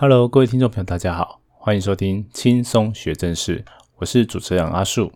[0.00, 3.64] Hello，各位听众朋友，大家好，欢迎收听轻松学正事，
[3.96, 5.10] 我是主持人阿树。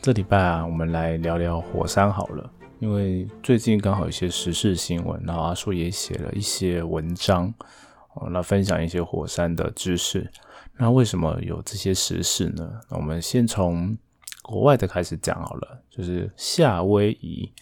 [0.00, 7.52] 这礼拜啊，我们来聊聊火山好了，因为最近刚好有一些时事新闻，然后阿树也写了一些文章，
[8.14, 10.30] 哦，来分享一些火山的知识。
[10.76, 12.70] 那为什么有这些时事呢？
[12.90, 13.98] 我们先从
[14.46, 17.52] 国外的开始讲好了，就是夏威夷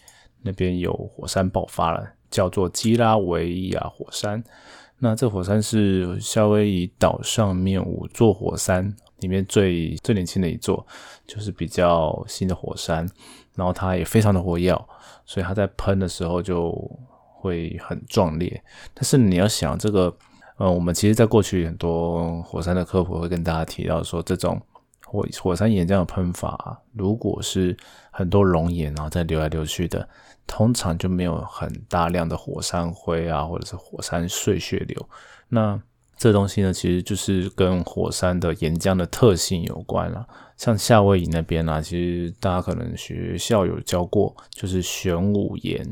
[0.43, 4.43] 那边有火山爆发了，叫做基拉维亚火山。
[4.99, 10.85] 那这火山是夏威夷岛上面五座火山里面最最年轻的一座，
[11.25, 13.09] 就是比较新的火山。
[13.55, 14.87] 然后它也非常的火药，
[15.25, 16.71] 所以它在喷的时候就
[17.33, 18.63] 会很壮烈。
[18.93, 20.15] 但是你要想这个，
[20.57, 24.61] 呃，我们其实在过去很多火山的科普会跟大家提到说这种。
[25.05, 27.75] 火火山岩浆的喷法，如果是
[28.11, 30.07] 很多熔岩然后再流来流去的，
[30.47, 35.09] 通常就没有很大量的火山灰啊，或者是火山碎屑流。
[35.47, 35.79] 那
[36.17, 40.25] 这东西呢，其实就是跟火山的岩浆的特性有关了。
[40.57, 45.85] 像夏威夷那边啊，其实大家可能学校有教过，就是玄武岩。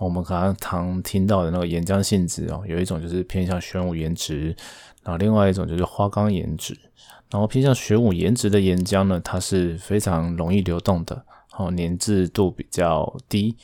[0.00, 4.54] 我们刚刚常听到的那个岩浆性质哦，有一种就是偏向玄武岩质，
[5.02, 6.76] 然后另外一种就是花岗岩质。
[7.30, 11.24] 然后偏向玄武岩质的岩浆呢，它是非常容易流动的，
[11.56, 13.56] 哦，粘滞度比较低。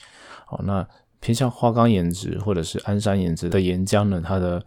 [0.49, 0.87] 哦，那
[1.21, 4.63] 偏向花岗岩质或者是安山岩质的岩浆呢，它的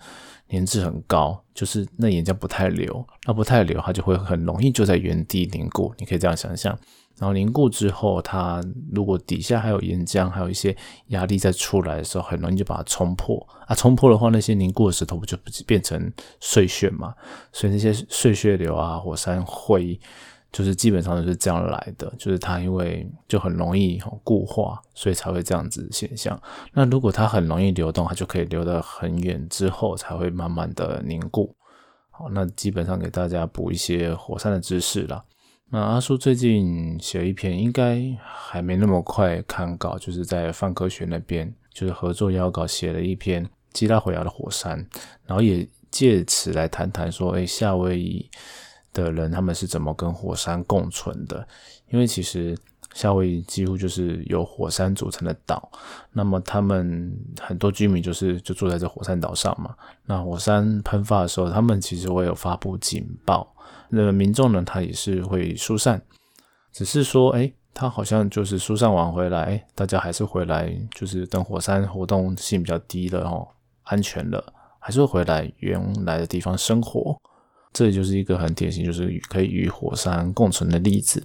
[0.49, 5.93] 粘滞很高，就是那岩浆不太流，那不太流，它就会很容易就在原地凝固。
[5.97, 6.77] 你可以这样想象。
[7.19, 10.75] 然后凝固之后，它如果底下还有岩浆，还有一些
[11.07, 13.73] 压力再出来的时候，很容易就把它冲破啊！
[13.73, 17.15] 冲破的话，那些凝固的石头不就变成碎屑嘛？
[17.51, 19.99] 所以那些碎屑流啊，火山灰
[20.51, 26.39] 就是基本上都是这样来的，就是它因为就很容易固化，所以才会这样子现象。
[26.71, 31.55] 那如果它很容易流动，它就可以流得很远之后才会慢慢的凝固。
[32.11, 35.23] 好，那基本上给大家补一些火山的知识了。
[35.69, 44.77] 那阿叔最近写了一篇，应该还没那么快看稿，就是在泛科学那边，就是合作邀稿写了一篇基拉回亚的火山，
[45.25, 48.29] 然后也借此来谈谈说，哎，夏威夷
[48.93, 51.45] 的人他们是怎么跟火山共存的？
[51.89, 52.57] 因为其实
[52.93, 55.69] 夏威夷几乎就是由火山组成的岛，
[56.13, 59.75] 那么他们很多居民就是就住在这火山岛上嘛。
[60.05, 63.53] 那火山喷发的时候，他们其实会有发布警报。
[63.89, 66.01] 那民众呢，他也是会疏散，
[66.71, 73.47] 只是说，哎，他好像就是疏散完回来，大家还是回来，就是等火山活动性比较低了哦，
[73.83, 77.17] 安全了，还是会回来原来的地方生活。
[77.73, 81.23] 这就是一个很典型，就是可以与火山共存的例子。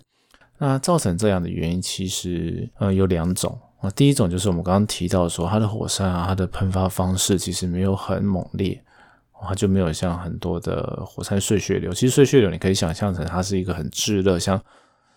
[0.58, 3.90] 那造成这样的原因，其实呃有两种啊。
[3.90, 8.84] 第一种就是我们刚刚提到说，它的火山啊，它的喷发方式其实没有很猛烈。
[9.48, 14.62] 它就没有像很多的火山碎屑流，其实碎屑流你可以想象成它是一个很炙热，像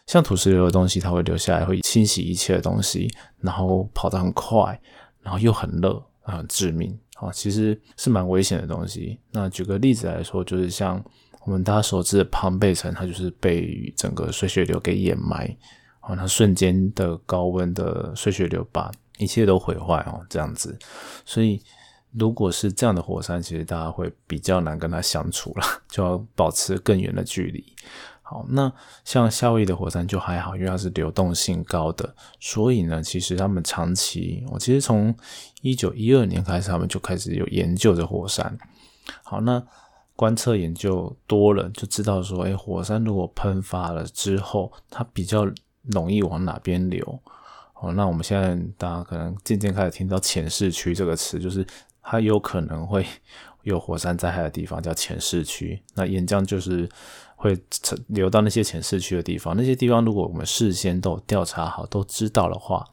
[0.08, 3.10] 像土石流的东西，它会流下来，会清洗一切的东西，
[3.40, 4.80] 然后跑得很快，
[5.22, 9.20] 然后又很热，很致命啊，其实是蛮危险的东西。
[9.32, 11.04] 那举个例子来说，就是像
[11.46, 15.46] 我们大家熟知的庞贝城，它就是被整个碎屑流给掩埋
[16.00, 20.78] 啊，它瞬间的高温的碎屑流把一切都毁坏哦，这样子，
[21.26, 21.62] 所以。
[22.18, 27.64] 如果是这样的火山，其实大家会比较难跟它相处了， 就要保持更远的距离。
[28.28, 28.72] 好，那
[29.04, 35.14] 像夏威夷的火山就还好，因为它是流动性高的，所以呢，其实他们长期，我其实从
[35.62, 38.58] 一九一二年开始，他们就开始有研究的火山。
[39.22, 39.62] 好，那
[40.16, 45.46] 观测研究多了，就知道说，哎，火山如果喷发了之后，它比较
[45.84, 47.20] 容易往哪边流。
[47.74, 51.64] 好，那我们现在大家可能渐渐开始听到浅市区这个词，就是。
[52.06, 53.06] 它有可能会
[53.64, 56.88] 有火山灾害的地方叫浅市区，那岩浆就是
[57.36, 57.58] 会
[58.08, 59.58] 流到那些浅市区的地方。
[59.58, 62.86] 那些地方如果我们事先都调查好，都知道的话。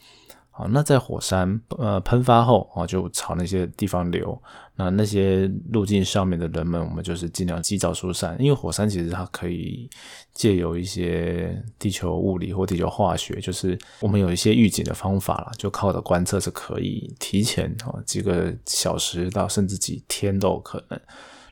[0.55, 4.41] 好，那在火山呃喷发后啊，就朝那些地方流。
[4.75, 9.89] 那那些路径上面的人们，我们就是尽量及早疏散，因为火山其实它可以
[10.35, 21.01] 借由一些地球物理或地球化学，就是我们有一些预警的方法了，就靠着观测是可以提前啊几个小时到甚至几天都有可能。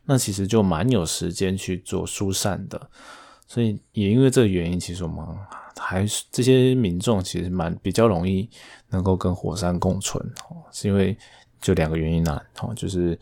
[0.04, 2.90] 那其实就蛮有时间去做疏散的。
[3.46, 5.26] 所以也因为这个原因，其实我们
[5.80, 8.48] 还是这些民众其实蛮比较容易
[8.90, 11.16] 能够跟火山共存哦，是因为
[11.60, 13.18] 就两个原因呢，哦，就是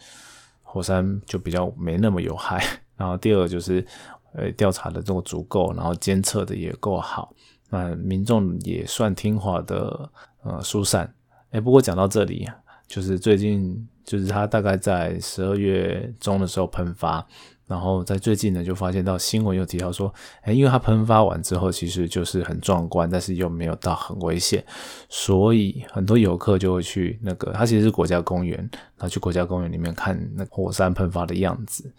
[0.62, 2.62] 火山就比较没那么有害，
[2.96, 3.86] 然后第二就是
[4.32, 7.32] 呃调查的这个足够，然后监测的也够好，
[7.70, 10.10] 那民众也算听话的，
[10.42, 11.14] 呃，疏散。
[11.50, 12.46] 哎，不过讲到这里，
[12.86, 17.26] 就是最近，就是它大概在十二月中的时候喷发，
[17.68, 24.64] 然后在最近呢，就发现到新闻又提到说，哎，因为它喷发完之后，其实就是很壮观，但是又没有到很危险，
[25.10, 28.58] 所以很多游客就会去那个，它其实是国家公园，
[28.96, 31.92] 然后去国家公园里面看那火山喷发的样子。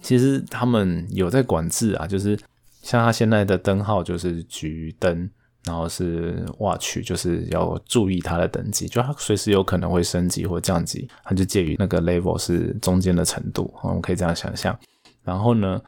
[0.00, 2.38] 其实他们有在管制啊，就是
[2.80, 5.28] 像他现在的灯号就是橘灯，
[5.66, 14.78] 然后是 watch，就是要注意它的等级，就它随时有可能会升级或降级，它就介于那个 level 是中间的程度，我们可以这样想象。
[15.22, 15.78] 然后呢？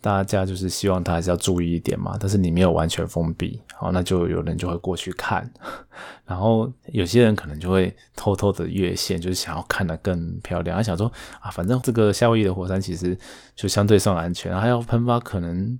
[0.00, 5.52] 大家就是希望它还是要注意一点嘛，但是你没有完全封闭，好，那就有人就会过去看，
[6.24, 10.76] 然后有些人可能就会偷偷的越线，就是想要看得更漂亮。
[10.76, 13.18] 他想说啊，反正这个夏威夷的火山其实
[13.56, 15.76] 就相对算安全，还要喷发可能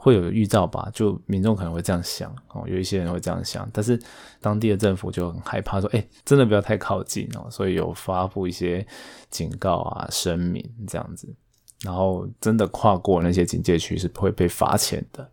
[0.00, 4.00] 会有预兆吧，就民众可能会这样想哦，有一些人会这样想，但是
[4.40, 8.86] 当地的政府就很害怕说，哎，真的不要太靠近哦，所以有发布一些
[9.28, 11.34] 警告啊、声明这样子。
[11.82, 15.28] 然后真的跨过那些警戒区是不会被罚钱的，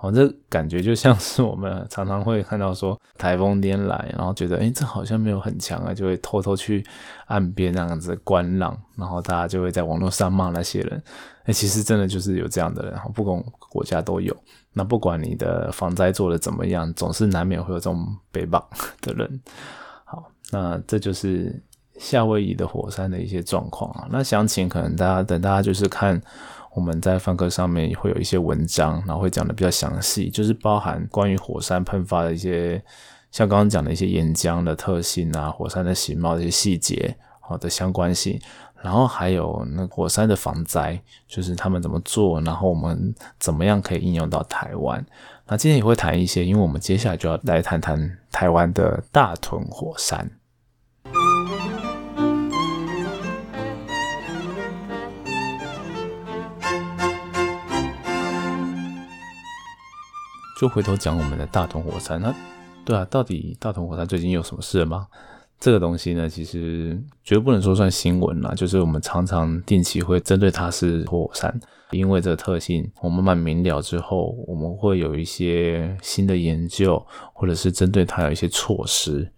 [0.00, 6.82] 哦，这感觉就像是我们常常会看到说台风天来，然后觉得哎这好像没有很强啊，就会偷偷去
[7.26, 11.02] 岸边那样子观浪，然后大家就会在网络上骂那些人，
[11.44, 14.34] 哎，其实真的就是有这样的人，然后不管国家都有，
[14.72, 18.66] 那不管你的防灾做的怎么样，总是难免会有这种被绑
[19.02, 19.40] 的人。
[20.04, 21.62] 好，那这就是。
[21.98, 26.18] 夏威夷的火山的一些状况啊，那详情可能大家等大家就是看
[26.74, 32.82] 我们在范科上面会有一些文章，然后会讲的比较详细，就是包含关于火山喷发的一些，
[33.32, 38.40] 像刚刚讲的一些岩浆的特性啊，火山的形貌的一些细节，好的相关性，
[38.80, 45.04] 然后还有那火山的防灾，就是他们怎么做，然后我们怎么样可以应用到台湾。
[45.48, 50.30] 那今天也会谈一些，因为我们接下来就要来谈谈台湾的大屯火山。
[60.60, 62.34] 就回头讲我们的大同火山，那
[62.84, 65.06] 对啊，到底大同火山最近有什么事吗？
[65.58, 71.58] 这个东西呢，其实绝不能说算新闻啦，就是我们常常定期会针对它是火山，
[71.92, 77.02] 因为这个特性，我们慢慢明了之后，我们会有一些新的研究，
[77.32, 79.32] 或者是针对它有一些措施。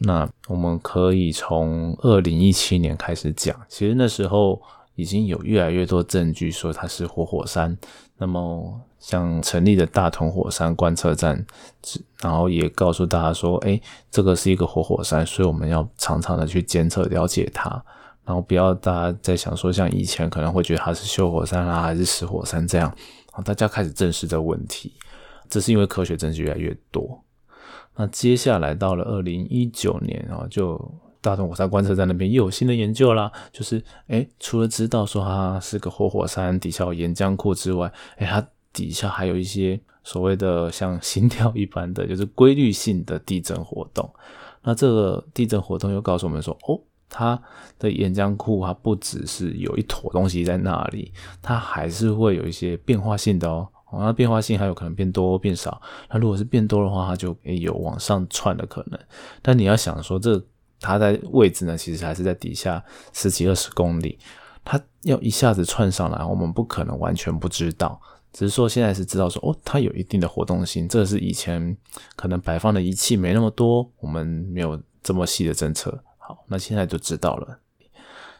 [0.00, 4.60] 那我们可以从二零一七年开始讲，其实那时候
[4.94, 7.74] 已经有越来越多证据说它是活火山，
[8.18, 8.78] 那么。
[9.06, 11.46] 像成立的大同火山观测站，
[12.20, 13.80] 然后也告诉大家说，哎，
[14.10, 17.70] 这个是一个活火山，所以我们要常常的去监测了解它，
[18.24, 22.92] 然后不要大家在想说，像以前可能会觉得它是休火山啊，还是死火山这样，
[23.44, 24.92] 大家开始正视这问题，
[25.48, 27.22] 这是因为科学证据越来越多。
[27.94, 30.76] 那接下来到了二零一九年啊，就
[31.20, 38.44] 大同火山观测站那边又有新的研究啦，就是哎，除了知道说它是个活火山，底下有岩浆库之外，哎，它
[38.76, 44.08] 底下还有一些所谓的像心跳一般的，就是规律性的地震活动。
[44.62, 46.78] 那这个地震活动又告诉我们说，哦，
[47.08, 47.40] 它
[47.78, 51.10] 的岩浆库它不只是有一坨东西在那里，
[51.40, 53.66] 它还是会有一些变化性的哦。
[53.92, 55.80] 那变化性还有可能变多变少。
[56.10, 59.00] 那如果是变多的话，它就有往上窜的可能。
[59.40, 60.44] 但你要想说，这
[60.80, 62.84] 它在位置呢，其实还是在底下
[63.14, 64.18] 十几二十公里，
[64.64, 67.98] 它要一下子窜上来，我们不可能完全不知道。
[68.36, 71.74] 只是说现在是知道说哦，它有一定的活动性，这是以前
[72.16, 76.04] 可能摆放的仪器没那么多，我们没有这么细的政策。
[76.18, 77.58] 好，那现在就知道了。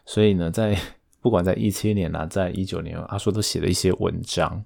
[0.04, 0.78] 所以呢，在
[1.22, 4.62] 不管在一七年啊，在一九年，阿叔都写了一些文章，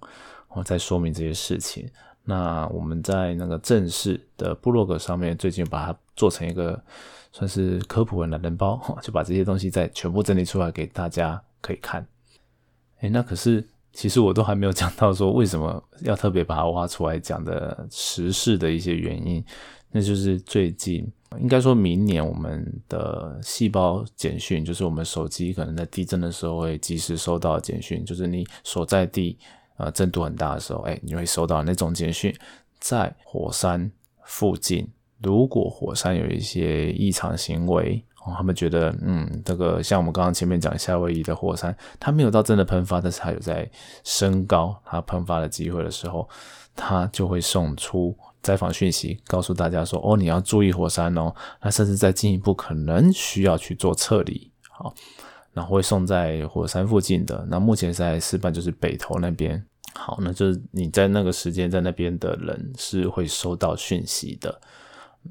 [0.48, 1.88] 我在说明这些事情。
[2.24, 6.82] 那我们在那个正式的部落格上面，最近把它做成一个
[7.30, 12.04] 算是科普文的人包， 就把这些东西再全部整理出来给大家可以看。
[12.98, 13.64] 哎，那可是。
[13.92, 19.44] 其实我都还没有讲到说为什么要特别把它挖出来讲的时事的一些原因，
[19.90, 21.06] 那就是最近
[21.40, 29.38] 应该说明年我们的细胞简讯，就是我们手机可能在地震的时候会及时收到简讯，就是你所在地
[29.76, 32.34] 呃震度很大的时候，哎，你会收到那种简讯，
[32.78, 33.90] 在火山
[34.24, 34.88] 附近，
[35.22, 38.04] 如果火山有一些异常行为。
[38.24, 43.68] 哦，他们觉得，嗯，这个像我们刚刚前面讲夏威夷的火山，它没有到真的喷发，但是它有在
[44.04, 46.28] 升高，它喷发的机会的时候，
[46.76, 54.94] 它就会送出灾防讯息，告诉大家说，哦，你要注意火山哦，那甚至再进一步可能需要去做撤离，好，
[55.54, 64.60] 然后会送在火山附近的，那目前在示范就是北投那边，好，那就是你在那个时间在那边的人是会收到讯息的，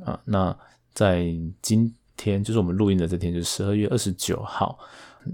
[0.03, 0.57] 啊，那
[0.93, 1.23] 在
[1.61, 4.77] 今天就是我们录音的这天，就是十二月二十九号，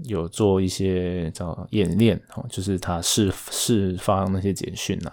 [0.04, 5.10] 有做一些叫演练，哦，就是他释释放那些简讯呐。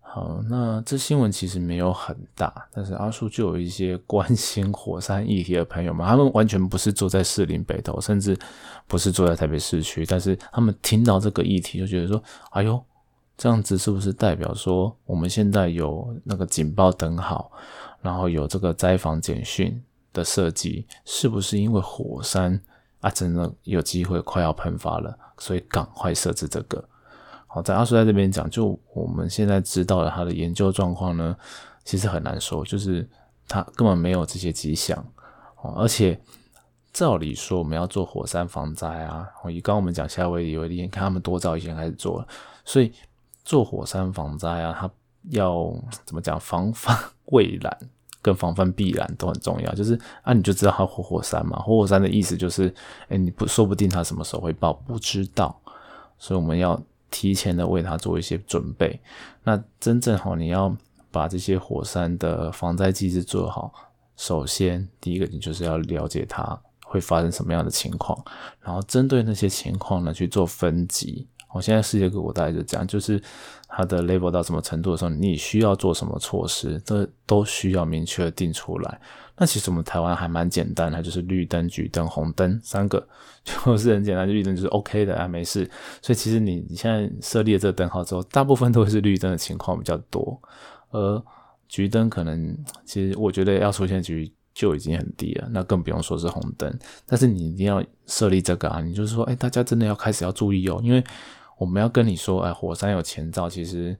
[0.00, 8.38] 好，那这新闻其实没有很大，但是阿叔就有一些关心火山议题的朋友们，他们完全不是住在士林北投，甚至
[8.86, 12.78] 不是住在台北市区，但是他们听到这个议题就觉得说，哎呦，
[13.38, 17.50] 这样子是不是代表说我们现在有那个警报灯好，
[18.02, 22.60] 然后有这个灾防简讯的设计，是不是因为火山
[23.00, 26.84] 啊真的有机会快要喷发了，所以赶快设置这个？
[27.46, 31.36] 好，在阿叔在这边讲，就我们现在知道了他的研究状况呢，
[31.84, 33.06] 其实很难说，就是
[33.46, 35.04] 他根本没有这些迹象。
[35.60, 36.18] 哦，而且
[36.92, 42.28] 照理说我们要做火山防灾啊，以刚我们讲夏威夷为例，你看他们多早以前开始做了，
[42.64, 42.92] 所以
[43.44, 44.90] 做火山防灾啊，它
[45.30, 45.74] 要
[46.06, 47.78] 怎么讲，防范未然
[48.22, 49.74] 跟防范必然都很重要。
[49.74, 52.72] 就是啊，你就知道它活火山嘛，活火山的意思就是，
[53.08, 55.60] 哎，你不说不定它什么时候会爆，不知道，
[56.18, 56.80] 所以我们要。
[57.14, 58.98] 提前的为它做一些准备，
[59.44, 60.74] 那真正好，你要
[61.10, 63.70] 把这些火山的防灾机制做好。
[64.16, 68.18] 首先，第一个你就是要了解它会发生什么样的情况，
[68.62, 71.28] 然后针对那些情况呢去做分级。
[71.52, 73.20] 我现在世界各国大概就这样，就是
[73.68, 79.00] 它的 level 到什么程度的时候，你需要做什么措施，这都需要明确的定出来。
[79.36, 83.06] 那其实我们台湾还蛮简单，它就是绿灯、橘灯、红灯三个，
[83.44, 85.68] 就是很简单，就绿灯就是 OK 的啊，没事。
[86.00, 90.40] 所以其实你你现在设立了这个灯号之后，大部分都是绿灯的情况比较多，
[90.90, 91.22] 而
[91.68, 94.32] 橘灯可能其实我觉得要出现橘。
[94.54, 96.70] 就已经很低了，那更不用说是红灯。
[97.06, 101.02] 但是你一定要设立这个啊，你就是说，哎，大家真的要开始要注意哦，因为。
[101.58, 103.96] 我们要跟你说，哎，火山有前兆，其实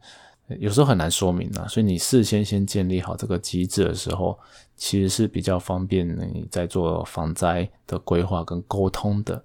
[0.59, 1.67] 有时候很难说明啊。
[1.69, 4.39] 所以你事先先建立好这个机制的时候，
[4.77, 9.45] 其实是比较方便你在做防灾的规划跟沟通的。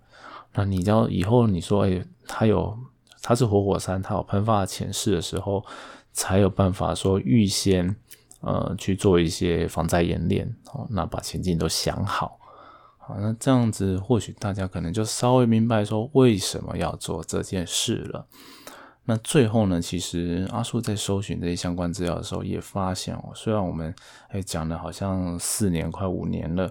[0.53, 2.77] 那你要以后你说，哎，它有
[3.21, 5.63] 它是活火山，它有喷发前示的时候，
[6.13, 7.95] 才有办法说预先
[8.41, 12.39] 呃去做一些防灾演练哦，那把前景都想好。
[13.07, 18.27] 好，那这样子或许大家可能就稍微明白说为什么要做这件事了。
[19.05, 23.95] 那最后呢，其实阿树在搜寻这些相关资料的时候，也发现哦，虽然我们
[24.27, 26.69] 哎讲的好像四年快五年了，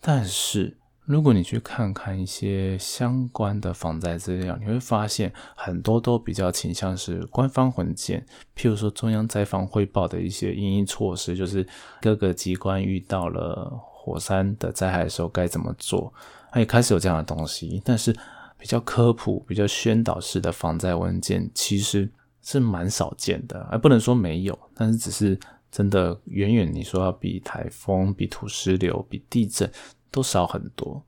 [0.00, 0.74] 但是
[1.04, 8.24] 如果你去看看一些相关的防灾资料，你会发现很多都比较倾向是官方文件，
[8.56, 11.66] 譬如说中央灾防汇报的一些应应措施，就是
[12.00, 13.70] 各个机关遇到了。
[14.04, 16.12] 火山的灾害的时候该怎么做？
[16.52, 18.14] 它也开始有这样的东西，但是
[18.58, 22.06] 比较科普、比较宣导式的防灾文件其实
[22.42, 23.66] 是蛮少见的。
[23.72, 25.38] 而不能说没有，但是只是
[25.70, 29.70] 真的远远你说要比台风、比土石流、比地震
[30.10, 31.02] 都少很多。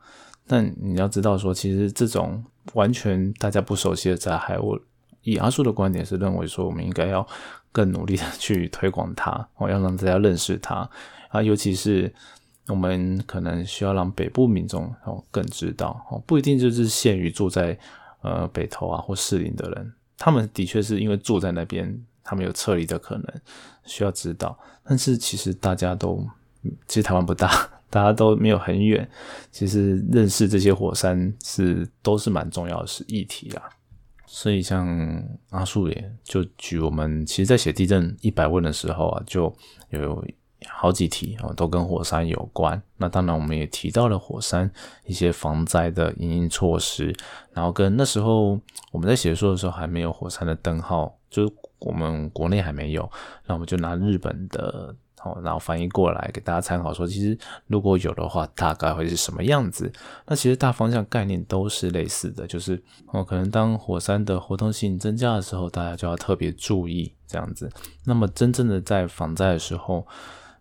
[0.47, 4.81] 但你要知道说，其实这种完全大家不熟悉的灾害，我
[5.21, 7.27] 以阿叔的观点是认为说，我们应该要
[7.71, 10.89] 更努力的去推广它，我要让大家认识它
[11.29, 12.11] 啊，尤其是。
[12.69, 17.79] 我们可能需要让北部民众哦更知道哦，不一定就是限于住在
[18.23, 23.25] 呃北投啊或士林的人，他们的确是因为住在那边，他们有撤离的可能，
[23.85, 24.59] 需要知道。
[24.83, 26.27] 但是其实大家都，
[26.89, 27.49] 其实台湾不大，
[27.89, 29.09] 大家都没有很远，
[29.53, 33.63] 其实认识这些火山是都是蛮重要的是议题啊。
[34.27, 34.89] 所以像
[35.51, 39.55] 阿树也就举我们其实，在写地震一百问的时候啊，就
[39.91, 40.25] 有。
[40.69, 42.81] 好几题哦，都跟火山有关。
[42.97, 44.71] 那当然，我们也提到了火山
[45.05, 47.15] 一些防灾的应应措施。
[47.53, 48.59] 然后跟那时候
[48.91, 53.11] 我们在写书的时候还没有火山的灯号，就是我们国内还没有。
[53.47, 57.37] 那我们就拿日本的哦，然后翻译过来给大家参考，说其实
[57.67, 59.93] 如果有的话，大概会是什么样子。
[60.27, 67.71] 那其实大方向概念都是类似的，就是哦，可能当火山的活动性增加的时候，大家就要特别注意这样子。
[68.05, 70.07] 那么真正的在防灾的时候，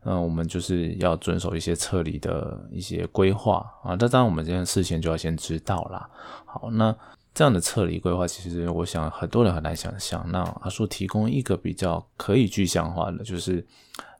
[0.07, 3.97] 嗯，我们就是要遵守一些撤离的一些规划啊。
[3.99, 6.07] 那当然，我们这件事情就要先知道啦。
[6.45, 6.95] 好，那
[7.33, 10.23] 这样的撤离规划，其实我想很多人很难想象。
[10.31, 13.65] 那阿叔提供一个比较可以具象化的，就是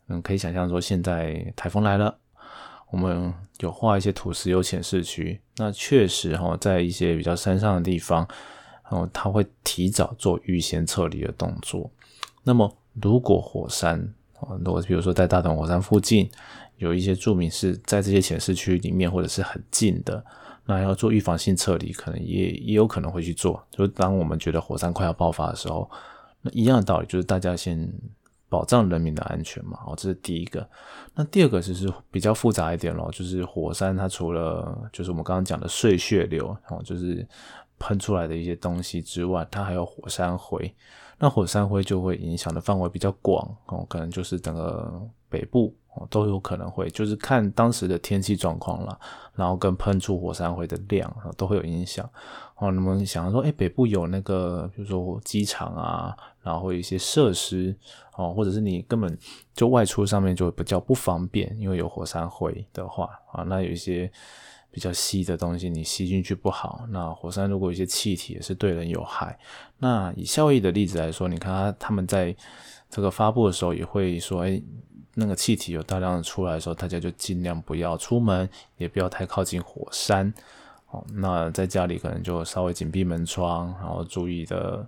[0.08, 2.18] 嗯，可以想象说，现在台风来了，
[2.89, 5.39] 我们有画一些土石流浅市区。
[5.58, 8.27] 那确实哈，在一些比较山上的地方，
[8.89, 11.92] 然后他会提早做预先撤离的动作。
[12.44, 14.13] 那么，如果火山
[14.48, 16.30] 哦，如果比如说在大同火山附近
[16.78, 20.24] 有一些住民是在这些显示区里面或者是很近的，
[20.66, 23.64] 那要做预防性撤离，可能也也有可能会去做。
[23.72, 25.90] 就是当我们觉得火山快要爆发的时候，
[26.42, 27.92] 那一样的道理，就是大家先
[28.50, 29.80] 保障人民的安全嘛。
[29.86, 30.68] 哦，这是第一个。
[31.14, 37.25] 那第二个就是比较复杂一点咯，就是火山它除了就是我们刚刚讲的碎屑流哦，就是
[37.86, 40.74] 喷出来的一些东西之外，它还有火山灰。
[41.20, 45.00] 那火山灰就会影响的范围比较广哦，可能就是整个
[45.30, 49.00] 北部哦都有可能会，就是看当时的天气状况了，
[49.36, 52.10] 然后跟喷出火山灰的量都会有影响
[52.58, 52.72] 哦。
[52.72, 57.74] 那么想说，哎，北部有那个，比如说机场啊，然后一些设施
[58.18, 59.15] 哦，或者是你根本
[59.54, 64.12] 就外出上面就比较不方便，因为有火山灰的话啊，那有一些。
[64.75, 66.84] 比较稀的东西，你吸进去不好。
[66.89, 69.39] 那火山如果一些气体也是对人有害。
[69.77, 72.36] 那以效益的例子来说，你看他他们在
[72.89, 74.62] 这个发布的时候也会说，哎，
[75.13, 80.34] 那个气体有大量的出来的时候，大家就尽量不要出门，也不要太靠近火山。
[80.91, 84.86] 哦，那在家里可能就稍微紧闭门窗，然后注意的，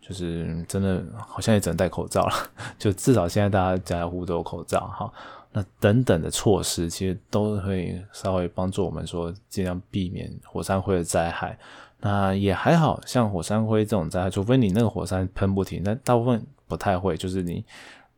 [0.00, 2.34] 就是真的好像也只能戴口罩了。
[2.76, 5.12] 就至少现在大家家家户都有口罩，哈。
[5.52, 11.58] 那等等的措施，其实都会稍微帮助我们说，尽量避免火山灰的灾害。
[12.00, 17.16] 那也还好像火山灰这种灾害，除非你那个火山喷不停，那大部分不太会。
[17.16, 17.64] 就是你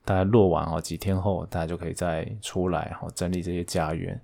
[0.04, 4.20] 大概落完哦，几天后大家就可以再出来，哦，整理这些家园。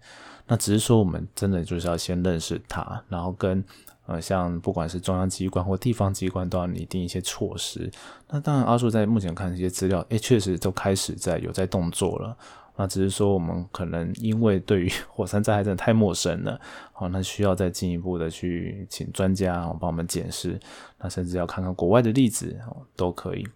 [0.46, 3.64] 那只是说，我们真的就是要先认识它，然后跟
[4.06, 7.90] 呃，像不管是中央机关或地方机关，都要拟定一些措施。
[8.28, 12.36] 那当然，阿树在目前看这些资料，诶，确实都开始在有在动作了。
[12.78, 16.60] 那只是说，我们可能因为对于火山灾害真的太陌生了，
[16.92, 20.60] 好，那需要再进一步的去请专家帮我们检视，
[20.98, 22.54] 那甚至要看看国外的例子，
[22.94, 23.48] 都可以。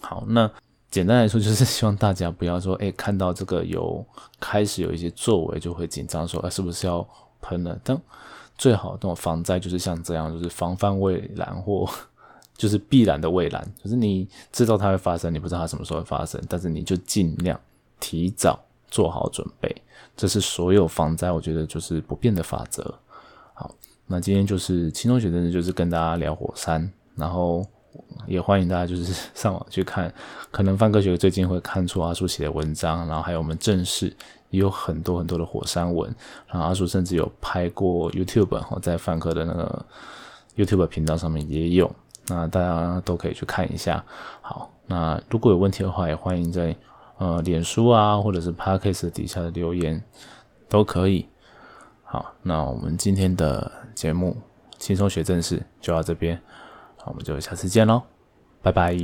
[0.00, 0.50] 好，那
[0.90, 4.02] 简单来说就是希望大家不要说，哎，看到这个有
[4.40, 7.06] 开始有一些作为就会紧张，说，哎，是不是要
[7.42, 7.78] 喷了？
[7.84, 8.00] 但
[8.56, 11.86] 最好这种防灾就是像这样，就是防范未然或
[12.56, 17.60] 就是必然的未然，就是你知道它会发生，你不知道它什么时候会发生，但是你就尽量。
[18.00, 18.58] 提早
[18.90, 19.74] 做好准备，
[20.16, 22.94] 这是所有防灾，我觉得就是不变的法则。
[23.54, 23.74] 好，
[24.06, 27.64] 那今天就是轻松学真的就是跟大家聊火山，然后
[28.26, 30.12] 也欢迎大家就是 上网去看，
[30.50, 34.06] 可能范科学最近会看出阿叔写的文章，然后还有我们正式
[34.50, 36.14] 也有很多很多的火山文，
[36.46, 39.86] 然后阿叔甚至有拍过 YouTube，哈，在范科的那个
[40.56, 41.90] YouTube 频道上面也有，
[42.28, 44.02] 那大家都可以去看一下。
[44.40, 46.74] 好，那如果有问题的话，也欢迎在。
[47.18, 50.02] 呃，脸书啊，或者是 Podcast 底下的留言
[50.68, 51.28] 都可以。
[52.04, 54.36] 好，那我们今天的节目
[54.78, 56.40] 轻松学正事就到这边，
[57.04, 58.02] 我们就下次见喽，
[58.62, 58.96] 拜拜。